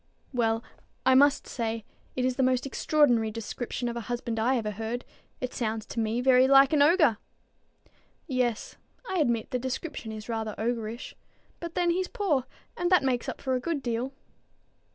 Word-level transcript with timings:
"Well, 0.33 0.63
I 1.05 1.13
must 1.13 1.45
say, 1.45 1.85
it 2.15 2.25
is 2.25 2.35
the 2.35 2.41
most 2.41 2.65
extraordinary 2.65 3.29
description 3.29 3.87
of 3.87 3.95
a 3.95 3.99
husband 4.09 4.39
I 4.39 4.57
ever 4.57 4.71
heard. 4.71 5.05
It 5.39 5.53
sounds 5.53 5.85
to 5.85 5.99
me 5.99 6.21
very 6.21 6.47
like 6.47 6.73
an 6.73 6.81
ogre." 6.81 7.17
"Yes; 8.25 8.77
I 9.07 9.19
admit 9.19 9.51
the 9.51 9.59
description 9.59 10.11
is 10.11 10.27
rather 10.27 10.55
ogrish. 10.57 11.13
But 11.59 11.75
then 11.75 11.91
he's 11.91 12.07
poor, 12.07 12.45
and 12.75 12.89
that 12.89 13.03
makes 13.03 13.29
up 13.29 13.41
for 13.41 13.53
a 13.53 13.59
good 13.59 13.83
deal." 13.83 14.11